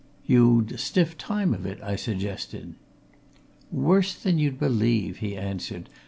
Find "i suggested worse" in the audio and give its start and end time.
1.83-4.15